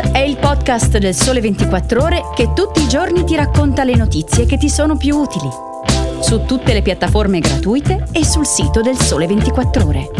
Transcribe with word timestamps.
È 0.00 0.18
il 0.18 0.36
podcast 0.36 0.98
del 0.98 1.12
Sole 1.12 1.40
24 1.40 2.00
Ore 2.00 2.22
che 2.32 2.52
tutti 2.54 2.80
i 2.80 2.88
giorni 2.88 3.24
ti 3.24 3.34
racconta 3.34 3.82
le 3.82 3.96
notizie 3.96 4.46
che 4.46 4.56
ti 4.56 4.68
sono 4.68 4.96
più 4.96 5.16
utili. 5.16 5.48
Su 6.20 6.44
tutte 6.44 6.72
le 6.72 6.82
piattaforme 6.82 7.40
gratuite 7.40 8.06
e 8.12 8.24
sul 8.24 8.46
sito 8.46 8.80
del 8.80 8.96
Sole 8.96 9.26
24 9.26 9.86
Ore. 9.86 10.10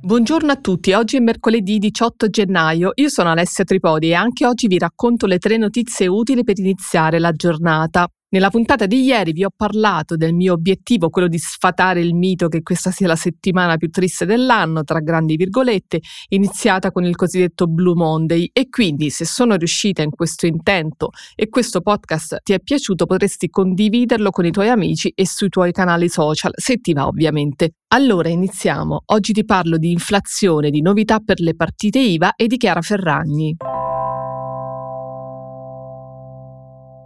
Buongiorno 0.00 0.50
a 0.50 0.56
tutti, 0.56 0.92
oggi 0.92 1.16
è 1.16 1.20
mercoledì 1.20 1.78
18 1.78 2.28
gennaio, 2.28 2.90
io 2.94 3.08
sono 3.08 3.30
Alessia 3.30 3.62
Tripodi 3.62 4.08
e 4.08 4.14
anche 4.14 4.44
oggi 4.44 4.66
vi 4.66 4.78
racconto 4.78 5.26
le 5.26 5.38
tre 5.38 5.56
notizie 5.56 6.08
utili 6.08 6.42
per 6.42 6.58
iniziare 6.58 7.20
la 7.20 7.30
giornata. 7.30 8.08
Nella 8.34 8.50
puntata 8.50 8.86
di 8.86 9.04
ieri 9.04 9.30
vi 9.30 9.44
ho 9.44 9.50
parlato 9.56 10.16
del 10.16 10.34
mio 10.34 10.54
obiettivo, 10.54 11.08
quello 11.08 11.28
di 11.28 11.38
sfatare 11.38 12.00
il 12.00 12.16
mito 12.16 12.48
che 12.48 12.62
questa 12.62 12.90
sia 12.90 13.06
la 13.06 13.14
settimana 13.14 13.76
più 13.76 13.90
triste 13.90 14.26
dell'anno, 14.26 14.82
tra 14.82 14.98
grandi 14.98 15.36
virgolette, 15.36 16.00
iniziata 16.30 16.90
con 16.90 17.04
il 17.04 17.14
cosiddetto 17.14 17.68
Blue 17.68 17.94
Monday 17.94 18.50
e 18.52 18.68
quindi 18.68 19.10
se 19.10 19.24
sono 19.24 19.54
riuscita 19.54 20.02
in 20.02 20.10
questo 20.10 20.46
intento 20.46 21.10
e 21.36 21.48
questo 21.48 21.80
podcast 21.80 22.38
ti 22.42 22.54
è 22.54 22.58
piaciuto 22.58 23.06
potresti 23.06 23.48
condividerlo 23.48 24.30
con 24.30 24.44
i 24.44 24.50
tuoi 24.50 24.68
amici 24.68 25.12
e 25.14 25.28
sui 25.28 25.48
tuoi 25.48 25.70
canali 25.70 26.08
social, 26.08 26.50
se 26.56 26.78
ti 26.78 26.92
va 26.92 27.06
ovviamente. 27.06 27.74
Allora 27.94 28.30
iniziamo. 28.30 29.02
Oggi 29.12 29.32
ti 29.32 29.44
parlo 29.44 29.76
di 29.76 29.92
inflazione, 29.92 30.70
di 30.70 30.82
novità 30.82 31.20
per 31.20 31.38
le 31.38 31.54
partite 31.54 32.00
IVA 32.00 32.34
e 32.34 32.48
di 32.48 32.56
Chiara 32.56 32.80
Ferragni. 32.80 33.54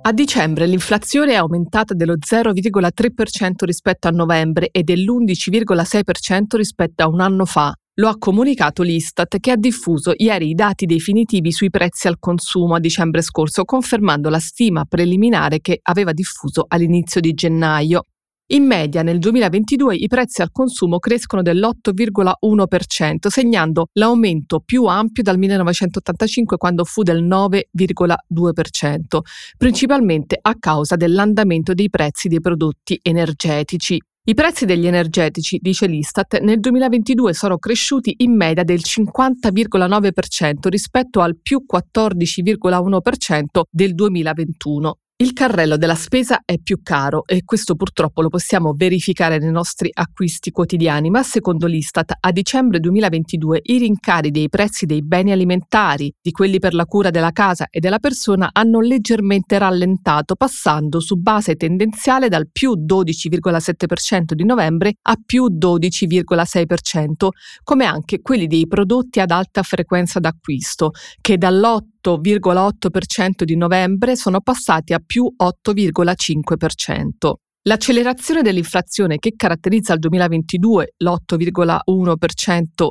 A 0.09 0.13
dicembre 0.13 0.67
l'inflazione 0.67 1.33
è 1.33 1.35
aumentata 1.35 1.93
dello 1.93 2.15
0,3% 2.17 3.67
rispetto 3.67 4.09
a 4.09 4.11
novembre 4.11 4.71
e 4.71 4.83
dell'11,6% 4.83 6.57
rispetto 6.57 7.03
a 7.03 7.09
un 7.09 7.21
anno 7.21 7.45
fa. 7.45 7.75
Lo 7.97 8.09
ha 8.09 8.17
comunicato 8.17 8.83
l'Istat 8.83 9.39
che 9.39 9.51
ha 9.51 9.57
diffuso 9.57 10.15
ieri 10.17 10.49
i 10.49 10.55
dati 10.55 10.87
definitivi 10.87 11.53
sui 11.53 11.69
prezzi 11.69 12.07
al 12.07 12.17
consumo 12.19 12.77
a 12.77 12.81
dicembre 12.81 13.21
scorso, 13.21 13.65
confermando 13.65 14.31
la 14.31 14.39
stima 14.39 14.87
preliminare 14.87 15.61
che 15.61 15.79
aveva 15.83 16.15
diffuso 16.15 16.65
all'inizio 16.67 17.21
di 17.21 17.35
gennaio. 17.35 18.05
In 18.51 18.65
media 18.65 19.03
nel 19.03 19.19
2022 19.19 19.95
i 19.95 20.07
prezzi 20.07 20.41
al 20.41 20.51
consumo 20.51 20.99
crescono 20.99 21.43
dell'8,1%, 21.43 23.27
segnando 23.29 23.89
l'aumento 23.93 24.61
più 24.61 24.87
ampio 24.87 25.23
dal 25.23 25.37
1985 25.37 26.57
quando 26.57 26.85
fu 26.85 27.03
del 27.03 27.23
9,2%, 27.23 29.19
principalmente 29.59 30.39
a 30.41 30.57
causa 30.59 30.97
dell'andamento 30.97 31.75
dei 31.75 31.91
prezzi 31.91 32.29
dei 32.29 32.41
prodotti 32.41 32.99
energetici. 33.03 34.01
I 34.25 34.33
prezzi 34.35 34.65
degli 34.65 34.87
energetici, 34.87 35.59
dice 35.61 35.87
l'Istat, 35.87 36.41
nel 36.41 36.59
2022 36.59 37.35
sono 37.35 37.59
cresciuti 37.59 38.15
in 38.21 38.35
media 38.35 38.65
del 38.65 38.81
50,9% 38.83 40.69
rispetto 40.69 41.21
al 41.21 41.39
più 41.39 41.67
14,1% 41.71 43.61
del 43.71 43.95
2021. 43.95 44.99
Il 45.21 45.33
carrello 45.33 45.77
della 45.77 45.97
spesa 45.97 46.43
è 46.45 46.59
più 46.59 46.79
caro 46.81 47.25
e 47.27 47.43
questo 47.45 47.75
purtroppo 47.75 48.23
lo 48.23 48.29
possiamo 48.29 48.73
verificare 48.77 49.39
nei 49.39 49.51
nostri 49.51 49.91
acquisti 49.93 50.53
quotidiani, 50.53 51.11
ma 51.11 51.25
secondo 51.25 51.67
l'Istat 51.67 52.19
a 52.21 52.31
dicembre 52.31 52.79
2022 52.79 53.63
i 53.65 53.79
rincari 53.79 54.31
dei 54.31 54.49
prezzi 54.49 54.87
dei 54.87 55.03
beni 55.03 55.33
alimentari, 55.33 56.15
di 56.23 56.31
quelli 56.31 56.61
per 56.61 56.73
la 56.73 56.85
cura 56.85 57.11
della 57.11 57.33
casa 57.33 57.67
e 57.69 57.81
della 57.81 57.99
persona 57.99 58.51
hanno 58.53 58.79
leggermente 58.79 59.59
rallentato, 59.59 60.37
passando 60.37 61.01
su 61.01 61.17
base 61.17 61.57
tendenziale 61.57 62.29
dal 62.29 62.49
più 62.53 62.75
12,7% 62.79 64.35
di 64.35 64.45
novembre 64.45 64.93
a 65.03 65.17
più 65.21 65.47
12,6%, 65.47 67.29
come 67.65 67.87
anche 67.87 68.21
quelli 68.21 68.47
dei 68.47 68.69
prodotti 68.69 69.19
ad 69.19 69.33
alta 69.33 69.65
frequenza 69.65 70.21
d'acquisto, 70.21 70.93
che 71.21 71.37
dall'8 71.37 71.98
8,8% 72.03 73.45
di 73.45 73.57
novembre 73.57 74.17
sono 74.17 74.41
passati 74.41 74.93
a 74.93 75.01
più 75.05 75.33
8,5%. 75.37 77.33
L'accelerazione 77.69 78.41
dell'inflazione 78.41 79.19
che 79.19 79.35
caratterizza 79.37 79.93
il 79.93 79.99
2022, 79.99 80.95
l'8,1% 80.97 82.15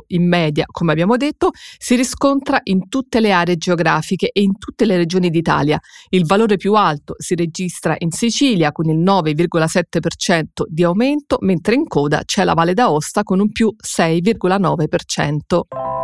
in 0.08 0.28
media, 0.28 0.66
come 0.70 0.92
abbiamo 0.92 1.16
detto, 1.16 1.50
si 1.78 1.96
riscontra 1.96 2.60
in 2.64 2.88
tutte 2.88 3.18
le 3.18 3.32
aree 3.32 3.56
geografiche 3.56 4.30
e 4.32 4.40
in 4.40 4.56
tutte 4.56 4.84
le 4.84 4.96
regioni 4.96 5.30
d'Italia. 5.30 5.80
Il 6.10 6.26
valore 6.26 6.58
più 6.58 6.74
alto 6.74 7.16
si 7.18 7.34
registra 7.34 7.96
in 7.98 8.12
Sicilia 8.12 8.70
con 8.70 8.88
il 8.88 8.98
9,7% 8.98 10.44
di 10.68 10.84
aumento, 10.84 11.38
mentre 11.40 11.74
in 11.74 11.88
coda 11.88 12.22
c'è 12.24 12.44
la 12.44 12.54
Valle 12.54 12.74
d'Aosta 12.74 13.24
con 13.24 13.40
un 13.40 13.50
più 13.50 13.74
6,9%. 13.84 15.97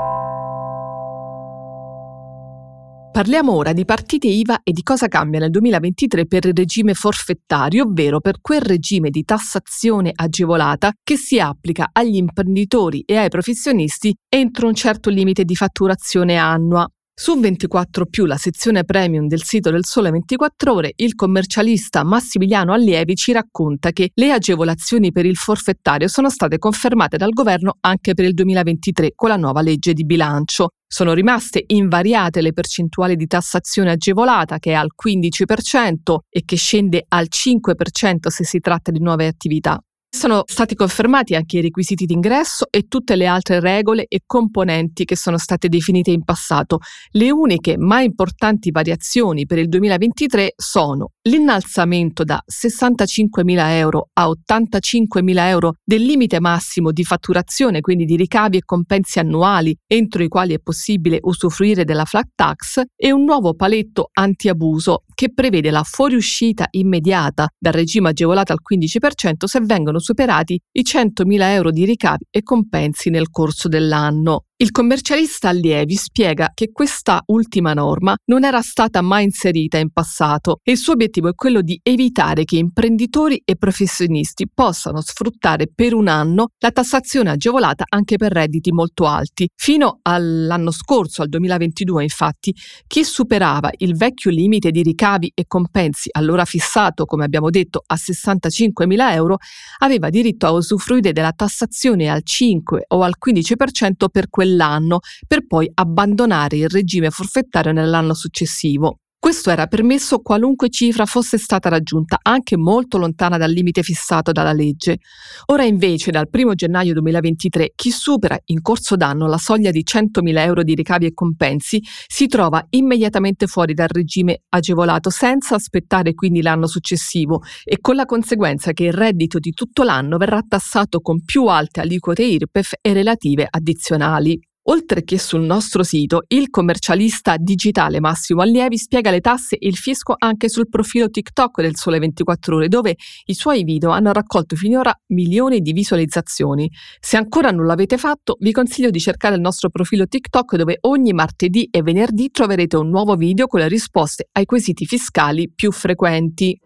Parliamo 3.15 3.53
ora 3.53 3.73
di 3.73 3.85
partite 3.85 4.27
IVA 4.27 4.63
e 4.65 4.73
di 4.73 4.83
cosa 4.83 5.07
cambia 5.07 5.39
nel 5.39 5.51
2023 5.51 6.27
per 6.27 6.47
il 6.47 6.53
regime 6.53 6.95
forfettario, 6.95 7.85
ovvero 7.85 8.19
per 8.19 8.41
quel 8.41 8.61
regime 8.61 9.09
di 9.11 9.23
tassazione 9.23 10.11
agevolata 10.13 10.91
che 11.01 11.17
si 11.17 11.39
applica 11.39 11.91
agli 11.93 12.17
imprenditori 12.17 13.05
e 13.07 13.17
ai 13.17 13.29
professionisti 13.29 14.13
entro 14.29 14.67
un 14.67 14.75
certo 14.75 15.11
limite 15.11 15.45
di 15.45 15.55
fatturazione 15.55 16.39
annua. 16.39 16.89
Su 17.17 17.39
24 17.39 18.07
più, 18.07 18.25
la 18.27 18.37
sezione 18.37 18.83
premium 18.83 19.29
del 19.29 19.45
sito 19.45 19.71
del 19.71 19.85
Sole 19.85 20.11
24 20.11 20.73
Ore, 20.75 20.93
il 20.97 21.15
commercialista 21.15 22.03
Massimiliano 22.03 22.73
Allievi 22.73 23.15
ci 23.15 23.31
racconta 23.31 23.93
che 23.93 24.11
le 24.15 24.33
agevolazioni 24.33 25.13
per 25.13 25.25
il 25.25 25.37
forfettario 25.37 26.09
sono 26.09 26.29
state 26.29 26.59
confermate 26.59 27.17
dal 27.17 27.31
governo 27.31 27.77
anche 27.83 28.15
per 28.15 28.25
il 28.25 28.35
2023 28.35 29.13
con 29.15 29.29
la 29.29 29.37
nuova 29.37 29.63
legge 29.63 29.93
di 29.93 30.05
bilancio. 30.05 30.71
Sono 30.89 31.13
rimaste 31.13 31.63
invariate 31.69 32.41
le 32.41 32.53
percentuali 32.53 33.15
di 33.15 33.29
tassazione 33.29 33.93
agevolata 33.93 34.59
che 34.59 34.73
è 34.73 34.75
al 34.75 34.91
15% 35.01 36.17
e 36.29 36.43
che 36.45 36.57
scende 36.57 37.05
al 37.07 37.29
5% 37.31 38.27
se 38.27 38.45
si 38.45 38.59
tratta 38.59 38.91
di 38.91 38.99
nuove 38.99 39.29
attività. 39.29 39.81
Sono 40.15 40.45
stati 40.47 40.77
confermati 40.77 41.35
anche 41.35 41.59
i 41.59 41.61
requisiti 41.61 42.07
d'ingresso 42.07 42.67
e 42.71 42.87
tutte 42.87 43.17
le 43.17 43.27
altre 43.27 43.59
regole 43.59 44.07
e 44.07 44.21
componenti 44.25 45.05
che 45.05 45.17
sono 45.17 45.39
state 45.39 45.69
definite 45.69 46.13
in 46.13 46.23
passato. 46.23 46.79
Le 47.11 47.33
uniche 47.33 47.77
ma 47.77 48.01
importanti 48.01 48.71
variazioni 48.71 49.45
per 49.45 49.59
il 49.59 49.69
2023 49.69 50.53
sono 50.55 51.11
l'innalzamento 51.23 52.23
da 52.23 52.41
65.000 52.47 53.71
euro 53.71 54.11
a 54.13 54.29
85.000 54.29 55.39
euro 55.49 55.75
del 55.83 56.03
limite 56.03 56.39
massimo 56.39 56.93
di 56.93 57.03
fatturazione, 57.03 57.81
quindi 57.81 58.05
di 58.05 58.15
ricavi 58.15 58.59
e 58.59 58.65
compensi 58.65 59.19
annuali 59.19 59.77
entro 59.85 60.23
i 60.23 60.29
quali 60.29 60.55
è 60.55 60.61
possibile 60.61 61.19
usufruire 61.23 61.85
della 61.85 62.05
flat 62.05 62.29
tax 62.37 62.83
e 62.95 63.11
un 63.11 63.25
nuovo 63.25 63.55
paletto 63.55 64.11
antiabuso 64.13 65.03
che 65.13 65.33
prevede 65.33 65.71
la 65.71 65.83
fuoriuscita 65.83 66.69
immediata 66.71 67.49
dal 67.59 67.73
regime 67.73 68.11
agevolato 68.11 68.53
al 68.53 68.61
15% 68.63 69.45
se 69.45 69.61
vengono 69.61 70.03
superati 70.05 70.61
i 70.73 70.83
100.000 70.83 71.41
euro 71.53 71.71
di 71.71 71.85
ricavi 71.85 72.27
e 72.31 72.43
compensi 72.43 73.11
nel 73.11 73.31
corso 73.31 73.69
dell'anno. 73.69 74.45
Il 74.57 74.71
commercialista 74.71 75.49
Allievi 75.49 75.97
spiega 75.97 76.53
che 76.55 76.71
questa 76.71 77.21
ultima 77.27 77.73
norma 77.73 78.15
non 78.27 78.45
era 78.45 78.61
stata 78.61 79.03
mai 79.03 79.25
inserita 79.25 79.79
in 79.79 79.91
passato 79.91 80.61
e 80.63 80.71
il 80.71 80.79
suo 80.79 80.93
obiettivo 80.93 81.29
è 81.29 81.35
quello 81.35 81.61
di 81.61 81.81
evitare 81.83 82.45
che 82.45 82.59
imprenditori 82.59 83.43
e 83.45 83.57
professionisti 83.57 84.49
possano 84.49 85.01
sfruttare 85.01 85.67
per 85.75 85.93
un 85.93 86.07
anno 86.07 86.51
la 86.61 86.71
tassazione 86.71 87.31
agevolata 87.31 87.83
anche 87.89 88.17
per 88.17 88.31
redditi 88.31 88.71
molto 88.71 89.09
alti. 89.09 89.49
Fino 89.57 89.99
all'anno 90.03 90.71
scorso, 90.71 91.23
al 91.23 91.31
2022, 91.31 92.05
infatti, 92.05 92.55
chi 92.87 93.03
superava 93.03 93.71
il 93.79 93.97
vecchio 93.97 94.31
limite 94.31 94.71
di 94.71 94.83
ricavi 94.83 95.33
e 95.35 95.47
compensi, 95.49 96.11
allora 96.13 96.45
fissato, 96.45 97.07
come 97.07 97.25
abbiamo 97.25 97.51
detto, 97.51 97.83
a 97.85 97.97
65.000 97.97 99.13
euro, 99.15 99.39
aveva 99.79 100.11
diritto 100.11 100.47
a 100.47 100.53
usufruire 100.53 101.11
della 101.11 101.33
tassazione 101.33 102.09
al 102.09 102.23
5 102.23 102.85
o 102.87 103.03
al 103.03 103.15
15% 103.19 104.07
per 104.13 104.31
quel 104.31 104.43
quell'anno 104.45 105.01
per 105.27 105.47
poi 105.47 105.71
abbandonare 105.73 106.59
il 106.59 106.69
regime 106.69 107.11
forfettario 107.11 107.73
nell'anno 107.73 108.13
successivo. 108.15 108.99
Questo 109.25 109.49
era 109.49 109.67
permesso 109.69 110.19
qualunque 110.19 110.69
cifra 110.69 111.07
fosse 111.07 111.39
stata 111.39 111.71
raggiunta, 111.71 112.19
anche 112.21 112.59
molto 112.59 112.99
lontana 112.99 113.39
dal 113.39 113.51
limite 113.51 113.83
fissato 113.83 114.33
dalla 114.33 114.53
legge. 114.53 114.99
Ora 115.47 115.65
invece, 115.65 116.11
dal 116.11 116.29
1 116.31 116.53
gennaio 116.53 116.93
2023, 116.93 117.73
chi 117.75 117.91
supera 117.91 118.39
in 118.49 118.61
corso 118.61 118.97
d'anno 118.97 119.27
la 119.27 119.39
soglia 119.39 119.71
di 119.71 119.83
100.000 119.83 120.39
euro 120.41 120.63
di 120.63 120.75
ricavi 120.75 121.07
e 121.07 121.15
compensi 121.15 121.83
si 122.07 122.27
trova 122.27 122.67
immediatamente 122.69 123.47
fuori 123.47 123.73
dal 123.73 123.89
regime 123.89 124.43
agevolato, 124.51 125.09
senza 125.09 125.55
aspettare 125.55 126.13
quindi 126.13 126.43
l'anno 126.43 126.67
successivo 126.67 127.41
e 127.65 127.79
con 127.81 127.95
la 127.95 128.05
conseguenza 128.05 128.73
che 128.73 128.85
il 128.85 128.93
reddito 128.93 129.39
di 129.39 129.53
tutto 129.53 129.85
l'anno 129.85 130.19
verrà 130.19 130.43
tassato 130.47 131.01
con 131.01 131.25
più 131.25 131.47
alte 131.47 131.81
aliquote 131.81 132.23
IRPEF 132.23 132.75
e 132.83 132.93
relative 132.93 133.47
addizionali. 133.49 134.39
Oltre 134.67 135.05
che 135.05 135.19
sul 135.19 135.43
nostro 135.43 135.83
sito, 135.83 136.25
il 136.29 136.49
commercialista 136.49 137.37
digitale 137.37 138.01
Massimo 138.01 138.41
Allievi 138.41 138.79
spiega 138.79 139.11
le 139.11 139.21
tasse 139.21 139.57
e 139.57 139.67
il 139.67 139.77
fisco 139.77 140.15
anche 140.17 140.49
sul 140.49 140.71
profilo 140.71 141.11
TikTok 141.11 141.61
del 141.61 141.77
Sole 141.77 141.99
24 141.99 142.57
Ore, 142.57 142.69
dove 142.69 142.97
i 143.27 143.35
suoi 143.35 143.63
video 143.63 143.91
hanno 143.91 144.13
raccolto 144.13 144.57
finora 144.57 144.95
milioni 145.09 145.61
di 145.61 145.73
visualizzazioni. 145.73 146.71
Se 146.99 147.19
ancora 147.19 147.51
non 147.51 147.67
l'avete 147.67 147.99
fatto, 147.99 148.37
vi 148.41 148.53
consiglio 148.53 148.89
di 148.89 149.01
cercare 149.01 149.35
il 149.35 149.43
nostro 149.43 149.69
profilo 149.69 150.07
TikTok 150.07 150.57
dove 150.57 150.79
ogni 150.83 151.13
martedì 151.13 151.69
e 151.71 151.83
venerdì 151.83 152.31
troverete 152.31 152.77
un 152.77 152.89
nuovo 152.89 153.17
video 153.17 153.47
con 153.47 153.61
le 153.61 153.69
risposte 153.69 154.29
ai 154.33 154.47
quesiti 154.47 154.87
fiscali 154.87 155.51
più 155.55 155.73
frequenti. 155.73 156.59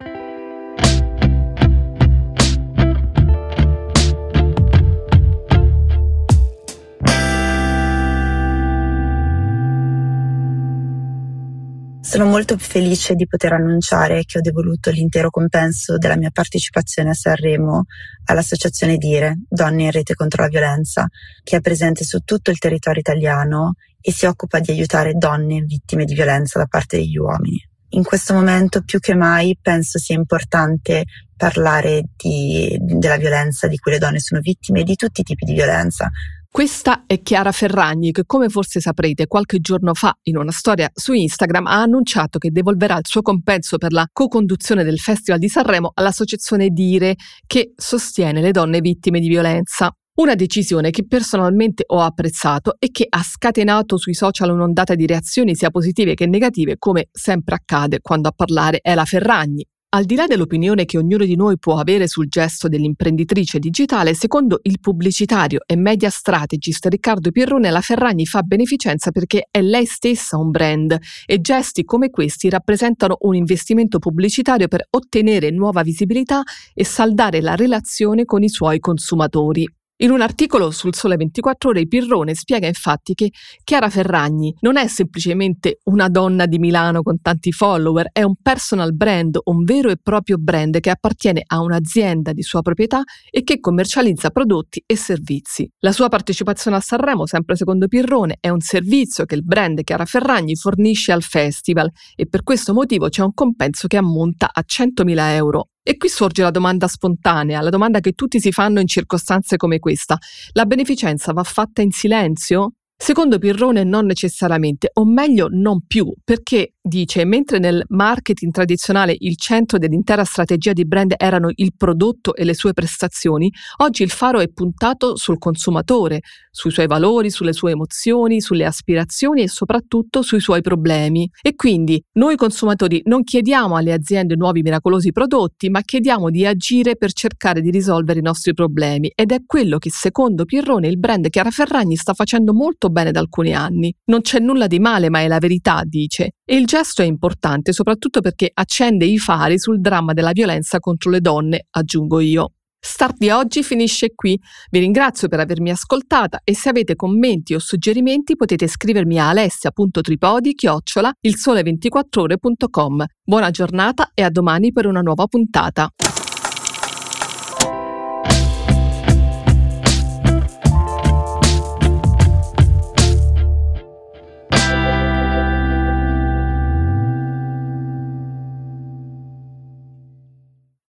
Sono 12.01 12.25
molto 12.25 12.57
felice 12.57 13.13
di 13.13 13.27
poter 13.27 13.53
annunciare 13.53 14.23
che 14.23 14.37
ho 14.37 14.41
devoluto 14.41 14.89
l'intero 14.89 15.29
compenso 15.29 15.97
della 15.97 16.15
mia 16.15 16.31
partecipazione 16.31 17.09
a 17.09 17.13
Sanremo 17.13 17.85
all'associazione 18.25 18.97
Dire, 18.97 19.41
Donne 19.47 19.83
in 19.83 19.91
rete 19.91 20.15
contro 20.15 20.41
la 20.41 20.47
violenza, 20.47 21.07
che 21.43 21.57
è 21.57 21.61
presente 21.61 22.05
su 22.05 22.19
tutto 22.19 22.51
il 22.51 22.57
territorio 22.57 23.01
italiano 23.01 23.73
e 24.01 24.13
si 24.13 24.25
occupa 24.25 24.59
di 24.59 24.71
aiutare 24.71 25.13
donne 25.13 25.61
vittime 25.61 26.05
di 26.05 26.13
violenza 26.13 26.57
da 26.57 26.65
parte 26.65 26.97
degli 26.97 27.17
uomini. 27.17 27.61
In 27.89 28.03
questo 28.03 28.33
momento 28.33 28.81
più 28.81 28.99
che 28.99 29.13
mai 29.13 29.57
penso 29.61 29.99
sia 29.99 30.15
importante 30.15 31.03
parlare 31.35 32.05
di, 32.15 32.77
della 32.79 33.17
violenza 33.17 33.67
di 33.67 33.77
cui 33.77 33.91
le 33.91 33.97
donne 33.97 34.19
sono 34.19 34.41
vittime 34.41 34.81
e 34.81 34.83
di 34.83 34.95
tutti 34.95 35.21
i 35.21 35.23
tipi 35.23 35.43
di 35.43 35.53
violenza, 35.53 36.09
questa 36.51 37.03
è 37.05 37.21
Chiara 37.21 37.51
Ferragni 37.51 38.11
che, 38.11 38.23
come 38.25 38.49
forse 38.49 38.81
saprete, 38.81 39.27
qualche 39.27 39.59
giorno 39.59 39.93
fa 39.93 40.13
in 40.23 40.35
una 40.35 40.51
storia 40.51 40.89
su 40.93 41.13
Instagram 41.13 41.67
ha 41.67 41.81
annunciato 41.83 42.37
che 42.37 42.49
devolverà 42.51 42.97
il 42.97 43.05
suo 43.05 43.21
compenso 43.21 43.77
per 43.77 43.93
la 43.93 44.05
co-conduzione 44.11 44.83
del 44.83 44.99
Festival 44.99 45.39
di 45.39 45.47
Sanremo 45.47 45.91
all'associazione 45.93 46.69
Dire 46.69 47.15
che 47.45 47.71
sostiene 47.75 48.41
le 48.41 48.51
donne 48.51 48.81
vittime 48.81 49.19
di 49.19 49.29
violenza. 49.29 49.89
Una 50.15 50.35
decisione 50.35 50.89
che 50.89 51.05
personalmente 51.07 51.83
ho 51.85 52.01
apprezzato 52.01 52.75
e 52.77 52.89
che 52.91 53.05
ha 53.07 53.23
scatenato 53.23 53.97
sui 53.97 54.13
social 54.13 54.49
un'ondata 54.49 54.95
di 54.95 55.05
reazioni 55.05 55.55
sia 55.55 55.69
positive 55.69 56.13
che 56.13 56.25
negative, 56.25 56.75
come 56.77 57.07
sempre 57.11 57.55
accade 57.55 57.99
quando 58.01 58.27
a 58.27 58.33
parlare 58.35 58.79
è 58.81 58.95
la 58.95 59.05
Ferragni, 59.05 59.65
al 59.91 60.05
di 60.05 60.13
là 60.13 60.27
dell'opinione 60.27 60.85
che 60.85 60.99
ognuno 60.99 61.25
di 61.25 61.35
noi 61.35 61.57
può 61.57 61.77
avere 61.77 62.07
sul 62.07 62.27
gesto 62.27 62.67
dell'imprenditrice 62.67 63.57
digitale, 63.57 64.13
secondo 64.13 64.59
il 64.63 64.79
pubblicitario 64.79 65.61
e 65.65 65.75
media 65.75 66.11
strategist 66.11 66.85
Riccardo 66.85 67.31
Pirrone, 67.31 67.71
la 67.71 67.81
Ferragni 67.81 68.27
fa 68.27 68.43
beneficenza 68.43 69.09
perché 69.09 69.47
è 69.49 69.61
lei 69.61 69.85
stessa 69.85 70.37
un 70.37 70.51
brand 70.51 70.95
e 71.25 71.41
gesti 71.41 71.83
come 71.83 72.11
questi 72.11 72.49
rappresentano 72.49 73.17
un 73.21 73.33
investimento 73.33 73.97
pubblicitario 73.97 74.67
per 74.67 74.85
ottenere 74.91 75.49
nuova 75.49 75.81
visibilità 75.81 76.43
e 76.73 76.85
saldare 76.85 77.41
la 77.41 77.55
relazione 77.55 78.25
con 78.25 78.43
i 78.43 78.49
suoi 78.49 78.79
consumatori. 78.79 79.78
In 80.01 80.11
un 80.11 80.21
articolo 80.21 80.71
sul 80.71 80.95
Sole 80.95 81.17
24 81.17 81.71
Ore, 81.71 81.85
Pirrone 81.85 82.33
spiega 82.33 82.67
infatti 82.67 83.13
che 83.13 83.31
Chiara 83.65 83.89
Ferragni 83.89 84.55
non 84.61 84.77
è 84.77 84.87
semplicemente 84.87 85.79
una 85.85 86.07
donna 86.07 86.45
di 86.45 86.57
Milano 86.57 87.01
con 87.01 87.19
tanti 87.19 87.51
follower, 87.51 88.07
è 88.13 88.21
un 88.21 88.35
personal 88.41 88.95
brand, 88.95 89.37
un 89.43 89.65
vero 89.65 89.89
e 89.89 89.97
proprio 90.01 90.37
brand 90.37 90.79
che 90.79 90.89
appartiene 90.89 91.43
a 91.45 91.59
un'azienda 91.59 92.31
di 92.31 92.43
sua 92.43 92.61
proprietà 92.61 93.01
e 93.29 93.43
che 93.43 93.59
commercializza 93.59 94.29
prodotti 94.29 94.81
e 94.85 94.95
servizi. 94.95 95.69
La 95.79 95.91
sua 95.91 96.07
partecipazione 96.07 96.77
a 96.77 96.79
Sanremo, 96.79 97.25
sempre 97.25 97.57
secondo 97.57 97.89
Pirrone, 97.89 98.37
è 98.39 98.47
un 98.47 98.61
servizio 98.61 99.25
che 99.25 99.35
il 99.35 99.43
brand 99.43 99.83
Chiara 99.83 100.05
Ferragni 100.05 100.55
fornisce 100.55 101.11
al 101.11 101.23
festival 101.23 101.91
e 102.15 102.25
per 102.25 102.43
questo 102.43 102.73
motivo 102.73 103.09
c'è 103.09 103.21
un 103.21 103.33
compenso 103.33 103.89
che 103.89 103.97
ammonta 103.97 104.49
a 104.49 104.63
100.000 104.65 105.33
euro. 105.33 105.67
E 105.81 105.97
qui 105.97 106.09
sorge 106.09 106.41
la 106.41 106.51
domanda 106.51 106.87
spontanea, 106.87 107.61
la 107.61 107.69
domanda 107.69 107.99
che 107.99 108.11
tutti 108.11 108.39
si 108.39 108.51
fanno 108.51 108.79
in 108.79 108.87
circostanze 108.87 109.57
come 109.57 109.79
questa. 109.79 110.17
La 110.51 110.65
beneficenza 110.65 111.33
va 111.33 111.43
fatta 111.43 111.81
in 111.81 111.91
silenzio? 111.91 112.73
Secondo 113.01 113.39
Pirrone 113.39 113.85
non 113.85 114.05
necessariamente, 114.05 114.89
o 114.93 115.05
meglio 115.05 115.47
non 115.49 115.85
più, 115.87 116.13
perché 116.21 116.73
dice, 116.81 117.25
mentre 117.25 117.59
nel 117.59 117.83
marketing 117.89 118.51
tradizionale 118.51 119.15
il 119.19 119.37
centro 119.37 119.77
dell'intera 119.77 120.23
strategia 120.23 120.73
di 120.73 120.85
brand 120.85 121.13
erano 121.17 121.49
il 121.53 121.73
prodotto 121.75 122.35
e 122.35 122.43
le 122.43 122.53
sue 122.53 122.73
prestazioni, 122.73 123.51
oggi 123.77 124.03
il 124.03 124.09
faro 124.09 124.39
è 124.39 124.47
puntato 124.47 125.15
sul 125.15 125.37
consumatore, 125.37 126.21
sui 126.51 126.71
suoi 126.71 126.87
valori, 126.87 127.29
sulle 127.29 127.53
sue 127.53 127.71
emozioni, 127.71 128.41
sulle 128.41 128.65
aspirazioni 128.65 129.41
e 129.43 129.47
soprattutto 129.47 130.21
sui 130.21 130.39
suoi 130.39 130.61
problemi. 130.61 131.29
E 131.41 131.55
quindi 131.55 132.01
noi 132.13 132.35
consumatori 132.35 133.01
non 133.05 133.23
chiediamo 133.23 133.75
alle 133.75 133.93
aziende 133.93 134.35
nuovi 134.35 134.61
miracolosi 134.61 135.11
prodotti, 135.11 135.69
ma 135.69 135.81
chiediamo 135.81 136.29
di 136.29 136.45
agire 136.45 136.95
per 136.95 137.13
cercare 137.13 137.61
di 137.61 137.69
risolvere 137.69 138.19
i 138.19 138.23
nostri 138.23 138.53
problemi 138.53 139.11
ed 139.13 139.31
è 139.31 139.39
quello 139.45 139.77
che 139.77 139.89
secondo 139.91 140.45
Pirrone 140.45 140.87
il 140.87 140.97
brand 140.97 141.29
Chiara 141.29 141.51
Ferragni 141.51 141.95
sta 141.95 142.13
facendo 142.13 142.53
molto 142.53 142.89
bene 142.89 143.11
da 143.11 143.19
alcuni 143.19 143.53
anni. 143.53 143.93
Non 144.05 144.21
c'è 144.21 144.39
nulla 144.39 144.67
di 144.67 144.79
male, 144.79 145.09
ma 145.09 145.21
è 145.21 145.27
la 145.27 145.39
verità, 145.39 145.81
dice. 145.85 146.33
E 146.51 146.55
il 146.55 146.65
gesto 146.65 147.03
è 147.03 147.05
importante 147.05 147.73
soprattutto 147.73 148.21
perché 148.21 148.49
accende 148.51 149.05
i 149.05 149.19
fari 149.19 149.59
sul 149.59 149.79
dramma 149.79 150.13
della 150.13 150.31
violenza 150.31 150.79
contro 150.79 151.11
le 151.11 151.21
donne, 151.21 151.67
aggiungo 151.69 152.19
io. 152.19 152.53
Start 152.79 153.17
di 153.19 153.29
oggi 153.29 153.61
finisce 153.61 154.15
qui. 154.15 154.35
Vi 154.71 154.79
ringrazio 154.79 155.27
per 155.27 155.41
avermi 155.41 155.69
ascoltata 155.69 156.41
e 156.43 156.55
se 156.55 156.69
avete 156.69 156.95
commenti 156.95 157.53
o 157.53 157.59
suggerimenti 157.59 158.35
potete 158.35 158.67
scrivermi 158.67 159.19
a 159.19 159.29
alessia.tripodi 159.29 160.55
chiocciola 160.55 161.11
il 161.21 161.35
sole24ore.com. 161.37 163.05
Buona 163.23 163.51
giornata 163.51 164.09
e 164.15 164.23
a 164.23 164.31
domani 164.31 164.71
per 164.71 164.87
una 164.87 165.01
nuova 165.01 165.27
puntata. 165.27 165.87